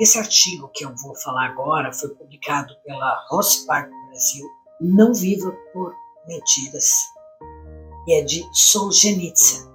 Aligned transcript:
Esse 0.00 0.16
artigo 0.16 0.70
que 0.72 0.84
eu 0.84 0.94
vou 0.94 1.12
falar 1.16 1.46
agora 1.46 1.92
foi 1.92 2.10
publicado 2.10 2.72
pela 2.84 3.26
Rossi 3.28 3.66
Park 3.66 3.90
Brasil, 4.08 4.48
Não 4.80 5.12
Viva 5.12 5.50
por 5.72 5.92
Mentiras, 6.28 6.88
e 8.06 8.12
é 8.12 8.22
de 8.22 8.48
Solzhenitsyn. 8.52 9.66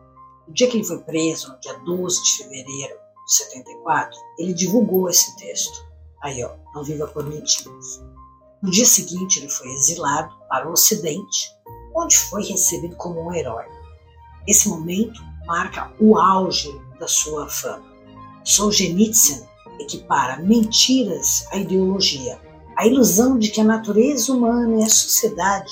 No 0.48 0.54
dia 0.54 0.70
que 0.70 0.78
ele 0.78 0.86
foi 0.86 1.00
preso, 1.00 1.52
no 1.52 1.60
dia 1.60 1.78
12 1.80 2.24
de 2.24 2.38
fevereiro 2.38 2.96
de 3.26 3.34
74, 3.36 4.18
ele 4.40 4.54
divulgou 4.54 5.10
esse 5.10 5.36
texto. 5.36 5.86
Aí, 6.22 6.42
ó, 6.42 6.56
Não 6.74 6.86
Viva 6.86 7.06
por 7.08 7.26
Mentiras. 7.26 8.02
No 8.62 8.72
dia 8.72 8.86
seguinte, 8.86 9.40
ele 9.40 9.50
foi 9.50 9.68
exilado 9.74 10.34
para 10.48 10.70
o 10.70 10.72
Ocidente, 10.72 11.54
onde 11.94 12.18
foi 12.18 12.46
recebido 12.46 12.96
como 12.96 13.28
um 13.28 13.34
herói. 13.34 13.66
Esse 14.48 14.70
momento 14.70 15.22
marca 15.46 15.94
o 16.00 16.18
auge 16.18 16.72
da 16.98 17.10
sua 17.10 17.50
fama. 17.50 17.92
Solzhenitsyn 18.46 19.53
equipara 19.80 20.42
mentiras 20.42 21.46
à 21.52 21.58
ideologia, 21.58 22.40
a 22.78 22.88
ilusão 22.88 23.38
de 23.38 23.50
que 23.50 23.62
a 23.62 23.64
natureza 23.64 24.34
humana 24.34 24.82
e 24.82 24.84
a 24.84 24.90
sociedade 24.90 25.72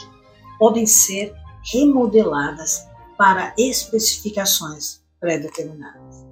podem 0.59 0.85
ser 0.85 1.33
remodeladas 1.73 2.85
para 3.17 3.53
especificações 3.57 5.01
pré-determinadas. 5.19 6.25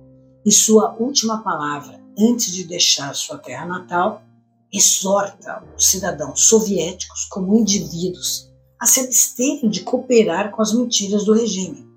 E 0.46 0.52
sua 0.52 0.96
última 1.00 1.44
palavra, 1.44 2.00
antes 2.18 2.54
de 2.54 2.63
deixar 2.63 3.13
sua 3.13 3.38
terra 3.38 3.66
natal, 3.66 4.24
exorta 4.72 5.63
os 5.77 5.86
cidadãos 5.88 6.46
soviéticos 6.46 7.26
como 7.26 7.55
indivíduos 7.55 8.49
a 8.80 8.86
se 8.86 9.02
absterem 9.02 9.70
de 9.70 9.82
cooperar 9.82 10.52
com 10.52 10.62
as 10.62 10.74
mentiras 10.74 11.26
do 11.26 11.34
regime. 11.34 11.88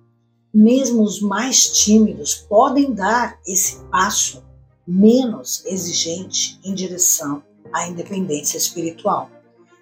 Mesmo 0.52 1.02
os 1.02 1.20
mais 1.20 1.70
tímidos 1.70 2.34
podem 2.34 2.92
dar 2.92 3.38
esse 3.46 3.78
passo 3.84 4.42
menos 4.86 5.64
exigente 5.64 6.58
em 6.64 6.74
direção 6.74 7.42
à 7.72 7.86
independência 7.86 8.56
espiritual. 8.56 9.30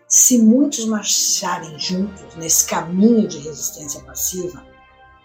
Se 0.07 0.39
muitos 0.39 0.85
marcharem 0.87 1.79
juntos 1.79 2.35
nesse 2.37 2.67
caminho 2.67 3.29
de 3.29 3.39
resistência 3.39 4.01
passiva, 4.01 4.65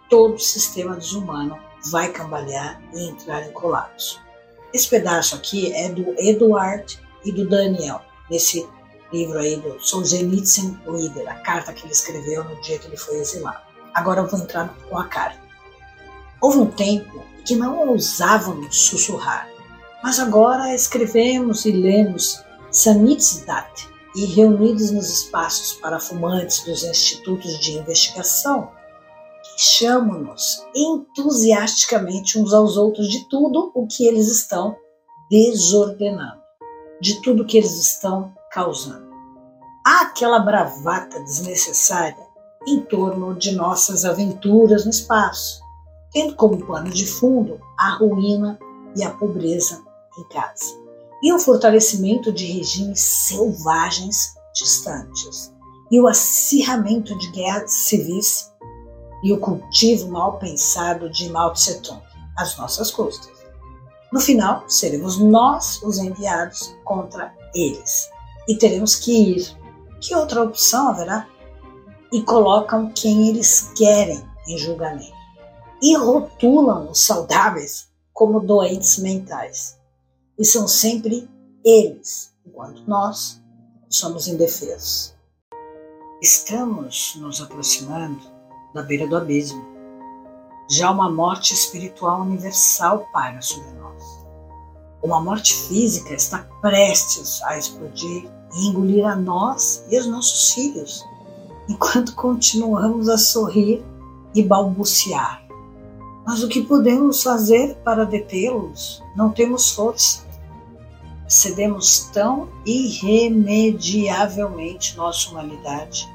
todo 0.09 0.35
o 0.35 0.39
sistema 0.39 0.95
desumano 0.95 1.57
vai 1.89 2.11
cambalear 2.11 2.81
e 2.93 3.09
entrar 3.09 3.47
em 3.47 3.51
colapso. 3.51 4.21
Esse 4.73 4.87
pedaço 4.87 5.35
aqui 5.35 5.73
é 5.73 5.89
do 5.89 6.13
Eduard 6.19 6.99
e 7.23 7.31
do 7.31 7.47
Daniel, 7.47 8.01
nesse 8.29 8.67
livro 9.11 9.39
aí 9.39 9.55
do 9.55 9.79
Solzhenitsyn 9.79 10.77
Reader, 10.85 11.29
a 11.29 11.35
carta 11.35 11.73
que 11.73 11.83
ele 11.83 11.93
escreveu 11.93 12.43
no 12.43 12.61
dia 12.61 12.77
que 12.77 12.87
ele 12.87 12.97
foi 12.97 13.17
exilado. 13.17 13.63
Agora 13.93 14.21
eu 14.21 14.27
vou 14.27 14.39
entrar 14.39 14.75
com 14.89 14.97
a 14.97 15.07
carta. 15.07 15.39
Houve 16.41 16.57
um 16.59 16.69
tempo 16.69 17.23
que 17.45 17.55
não 17.55 17.87
ousávamos 17.87 18.77
sussurrar, 18.87 19.49
mas 20.05 20.19
agora 20.19 20.71
escrevemos 20.75 21.65
e 21.65 21.71
lemos 21.71 22.43
Samizdat 22.69 23.89
e 24.15 24.25
reunidos 24.27 24.91
nos 24.91 25.09
espaços 25.09 25.73
para 25.73 25.99
fumantes 25.99 26.63
dos 26.63 26.83
institutos 26.83 27.59
de 27.59 27.71
investigação, 27.71 28.69
chamam-nos 29.57 30.63
entusiasticamente 30.75 32.37
uns 32.37 32.53
aos 32.53 32.77
outros 32.77 33.07
de 33.07 33.27
tudo 33.29 33.71
o 33.73 33.87
que 33.87 34.05
eles 34.05 34.27
estão 34.27 34.75
desordenando, 35.31 36.39
de 37.01 37.19
tudo 37.23 37.43
que 37.43 37.57
eles 37.57 37.73
estão 37.73 38.31
causando. 38.51 39.09
Há 39.87 40.01
aquela 40.01 40.37
bravata 40.37 41.19
desnecessária 41.21 42.27
em 42.67 42.79
torno 42.81 43.33
de 43.33 43.53
nossas 43.55 44.05
aventuras 44.05 44.85
no 44.85 44.91
espaço, 44.91 45.59
tendo 46.11 46.35
como 46.35 46.63
pano 46.63 46.91
de 46.91 47.07
fundo 47.07 47.59
a 47.79 47.95
ruína 47.95 48.59
e 48.95 49.03
a 49.03 49.09
pobreza 49.09 49.83
em 50.17 50.23
casa, 50.29 50.75
e 51.21 51.33
o 51.33 51.39
fortalecimento 51.39 52.31
de 52.31 52.45
regimes 52.45 52.99
selvagens 52.99 54.33
distantes, 54.53 55.53
e 55.91 55.99
o 55.99 56.07
acirramento 56.07 57.17
de 57.17 57.31
guerras 57.31 57.71
civis 57.71 58.51
e 59.23 59.31
o 59.31 59.39
cultivo 59.39 60.09
mal 60.09 60.37
pensado 60.37 61.09
de 61.09 61.29
Mao 61.29 61.53
Tse 61.53 61.81
Tung 61.81 62.01
às 62.37 62.57
nossas 62.57 62.91
custas. 62.91 63.33
No 64.11 64.19
final, 64.19 64.63
seremos 64.67 65.17
nós 65.17 65.81
os 65.83 65.97
enviados 65.97 66.75
contra 66.83 67.33
eles 67.53 68.09
e 68.47 68.55
teremos 68.55 68.95
que 68.95 69.11
ir. 69.11 69.57
Que 69.99 70.13
outra 70.15 70.43
opção 70.43 70.89
haverá? 70.89 71.27
E 72.11 72.21
colocam 72.21 72.91
quem 72.93 73.29
eles 73.29 73.71
querem 73.75 74.23
em 74.47 74.57
julgamento 74.57 75.15
e 75.81 75.95
rotulam 75.95 76.89
os 76.91 77.01
saudáveis 77.05 77.89
como 78.13 78.39
doentes 78.39 78.97
mentais 78.99 79.77
e 80.37 80.45
são 80.45 80.67
sempre 80.67 81.29
eles, 81.63 82.33
enquanto 82.45 82.83
nós 82.87 83.41
somos 83.89 84.27
indefesos. 84.27 85.15
Estamos 86.21 87.15
nos 87.17 87.41
aproximando 87.41 88.21
da 88.73 88.83
beira 88.83 89.07
do 89.07 89.15
abismo. 89.15 89.63
Já 90.69 90.91
uma 90.91 91.09
morte 91.09 91.53
espiritual 91.53 92.21
universal 92.21 93.07
paira 93.13 93.41
sobre 93.41 93.71
nós. 93.73 94.03
Uma 95.01 95.21
morte 95.21 95.53
física 95.53 96.13
está 96.13 96.39
prestes 96.61 97.41
a 97.43 97.57
explodir 97.57 98.27
e 98.55 98.67
engolir 98.67 99.05
a 99.05 99.15
nós 99.15 99.85
e 99.89 99.99
os 99.99 100.07
nossos 100.07 100.53
filhos, 100.53 101.05
enquanto 101.69 102.15
continuamos 102.15 103.07
a 103.07 103.17
sorrir 103.17 103.85
e 104.33 104.43
balbuciar. 104.43 105.45
Mas 106.25 106.41
o 106.41 106.47
que 106.47 106.63
podemos 106.63 107.21
fazer 107.21 107.75
para 107.83 108.03
detê-los? 108.03 109.01
Não 109.15 109.31
temos 109.31 109.71
força 109.71 110.24
cedemos 111.27 112.09
tão 112.13 112.47
irremediavelmente 112.65 114.95
nossa 114.95 115.29
humanidade 115.29 116.07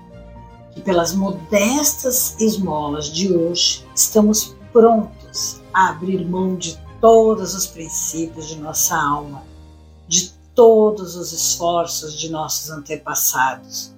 que, 0.72 0.80
pelas 0.80 1.14
modestas 1.14 2.34
esmolas 2.40 3.06
de 3.06 3.32
hoje, 3.32 3.86
estamos 3.94 4.56
prontos 4.72 5.60
a 5.74 5.90
abrir 5.90 6.24
mão 6.24 6.56
de 6.56 6.78
todos 7.00 7.54
os 7.54 7.66
princípios 7.66 8.48
de 8.48 8.56
nossa 8.56 8.96
alma, 8.96 9.42
de 10.06 10.32
todos 10.54 11.16
os 11.16 11.32
esforços 11.32 12.18
de 12.18 12.30
nossos 12.30 12.70
antepassados, 12.70 13.92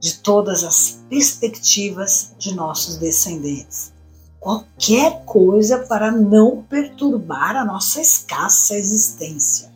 de 0.00 0.18
todas 0.18 0.64
as 0.64 1.02
perspectivas 1.08 2.34
de 2.38 2.54
nossos 2.54 2.96
descendentes. 2.96 3.92
Qualquer 4.40 5.24
coisa 5.24 5.86
para 5.86 6.10
não 6.10 6.62
perturbar 6.62 7.54
a 7.54 7.64
nossa 7.64 8.00
escassa 8.00 8.74
existência. 8.74 9.71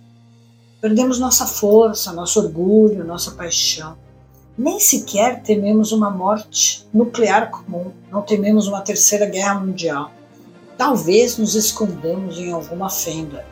Perdemos 0.80 1.18
nossa 1.18 1.46
força, 1.46 2.12
nosso 2.12 2.38
orgulho, 2.38 3.02
nossa 3.02 3.30
paixão. 3.30 3.96
Nem 4.58 4.78
sequer 4.78 5.42
tememos 5.42 5.90
uma 5.90 6.10
morte 6.10 6.86
nuclear 6.92 7.50
comum, 7.50 7.92
não 8.10 8.20
tememos 8.20 8.66
uma 8.66 8.82
terceira 8.82 9.24
guerra 9.24 9.54
mundial. 9.54 10.10
Talvez 10.76 11.38
nos 11.38 11.54
escondamos 11.54 12.38
em 12.38 12.52
alguma 12.52 12.90
fenda, 12.90 13.46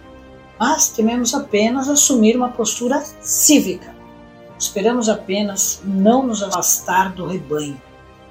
mas 0.58 0.88
tememos 0.88 1.32
apenas 1.34 1.88
assumir 1.88 2.36
uma 2.36 2.50
postura 2.50 3.02
cívica. 3.22 3.94
Esperamos 4.58 5.08
apenas 5.08 5.80
não 5.82 6.26
nos 6.26 6.42
afastar 6.42 7.12
do 7.14 7.26
rebanho, 7.26 7.80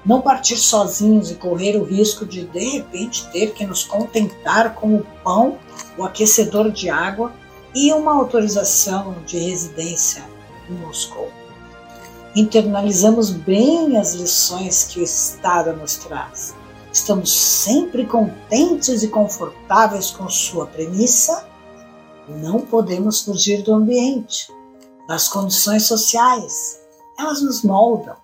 não 0.06 0.20
partir 0.20 0.56
sozinhos 0.56 1.32
e 1.32 1.34
correr 1.34 1.76
o 1.76 1.84
risco 1.84 2.24
de 2.24 2.44
de 2.44 2.64
repente 2.70 3.28
ter 3.30 3.52
que 3.54 3.66
nos 3.66 3.82
contentar 3.82 4.74
com 4.74 4.94
o 4.94 5.06
pão, 5.24 5.58
o 5.98 6.04
aquecedor 6.04 6.70
de 6.70 6.88
água 6.88 7.32
e 7.74 7.92
uma 7.92 8.12
autorização 8.12 9.16
de 9.26 9.38
residência 9.38 10.24
em 10.68 10.74
Moscou. 10.74 11.30
Internalizamos 12.36 13.30
bem 13.30 13.96
as 13.96 14.14
lições 14.14 14.84
que 14.84 15.00
o 15.00 15.04
Estado 15.04 15.72
nos 15.72 15.96
traz. 15.96 16.54
Estamos 16.92 17.32
sempre 17.32 18.06
contentes 18.06 19.02
e 19.02 19.08
confortáveis 19.08 20.10
com 20.10 20.28
sua 20.28 20.66
premissa. 20.66 21.46
Não 22.28 22.60
podemos 22.60 23.22
fugir 23.22 23.62
do 23.62 23.74
ambiente, 23.74 24.52
das 25.08 25.28
condições 25.28 25.86
sociais. 25.86 26.80
Elas 27.18 27.42
nos 27.42 27.62
moldam. 27.62 28.16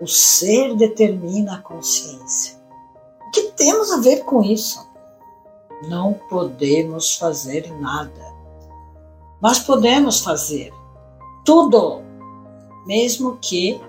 O 0.00 0.06
ser 0.06 0.74
determina 0.76 1.56
a 1.56 1.62
consciência. 1.62 2.60
O 3.26 3.30
que 3.30 3.52
temos 3.52 3.90
a 3.92 3.98
ver 3.98 4.24
com 4.24 4.42
isso? 4.42 4.86
Não 5.88 6.14
podemos 6.28 7.16
fazer 7.16 7.72
nada 7.80 8.31
nós 9.42 9.58
podemos 9.58 10.20
fazer 10.20 10.72
tudo, 11.44 12.00
mesmo 12.86 13.38
que 13.38 13.80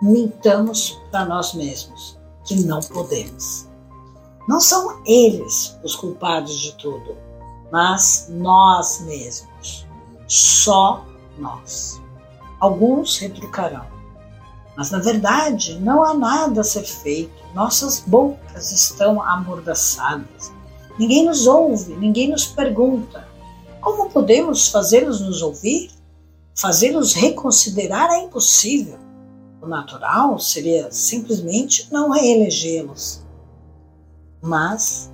mintamos 0.00 1.00
para 1.10 1.24
nós 1.24 1.52
mesmos 1.52 2.16
que 2.44 2.54
não 2.64 2.78
podemos. 2.80 3.68
Não 4.48 4.60
são 4.60 5.02
eles 5.04 5.76
os 5.82 5.96
culpados 5.96 6.56
de 6.60 6.76
tudo, 6.76 7.16
mas 7.72 8.28
nós 8.30 9.00
mesmos. 9.00 9.84
Só 10.28 11.04
nós. 11.38 12.00
Alguns 12.60 13.18
retrucarão. 13.18 13.86
Mas 14.76 14.92
na 14.92 14.98
verdade 14.98 15.78
não 15.80 16.04
há 16.04 16.14
nada 16.14 16.60
a 16.60 16.64
ser 16.64 16.84
feito. 16.84 17.42
Nossas 17.52 17.98
bocas 17.98 18.70
estão 18.70 19.20
amordaçadas. 19.20 20.52
Ninguém 20.98 21.26
nos 21.26 21.48
ouve, 21.48 21.94
ninguém 21.96 22.30
nos 22.30 22.46
pergunta. 22.46 23.31
Como 23.82 24.08
podemos 24.08 24.68
fazê-los 24.68 25.20
nos 25.20 25.42
ouvir? 25.42 25.90
Fazê-los 26.54 27.14
reconsiderar 27.14 28.10
é 28.10 28.22
impossível. 28.22 28.96
O 29.60 29.66
natural 29.66 30.38
seria 30.38 30.90
simplesmente 30.92 31.92
não 31.92 32.10
reelegê-los. 32.10 33.24
Mas 34.40 35.12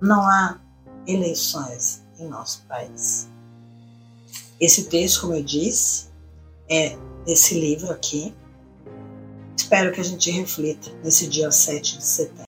não 0.00 0.22
há 0.22 0.60
eleições 1.06 2.04
em 2.18 2.26
nosso 2.26 2.64
país. 2.66 3.28
Esse 4.60 4.84
texto, 4.88 5.20
como 5.20 5.34
eu 5.34 5.42
disse, 5.42 6.08
é 6.68 6.98
desse 7.24 7.58
livro 7.58 7.92
aqui. 7.92 8.34
Espero 9.56 9.92
que 9.92 10.00
a 10.00 10.04
gente 10.04 10.32
reflita 10.32 10.90
nesse 11.04 11.28
dia 11.28 11.50
7 11.52 11.98
de 11.98 12.04
setembro. 12.04 12.44